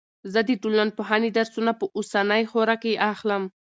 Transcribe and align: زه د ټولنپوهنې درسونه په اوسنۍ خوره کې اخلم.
زه 0.33 0.39
د 0.49 0.51
ټولنپوهنې 0.61 1.29
درسونه 1.37 1.71
په 1.79 1.85
اوسنۍ 1.97 2.43
خوره 2.51 2.75
کې 2.83 3.01
اخلم. 3.11 3.43